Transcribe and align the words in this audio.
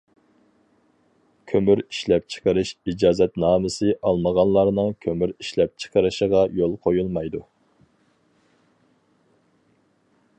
كۆمۈر 1.51 1.81
ئىشلەپچىقىرىش 1.83 2.71
ئىجازەتنامىسى 2.93 3.91
ئالمىغانلارنىڭ 4.11 4.89
كۆمۈر 5.07 5.35
ئىشلەپچىقىرىشىغا 5.35 6.41
يول 6.63 6.75
قويۇلمايدۇ. 6.87 7.43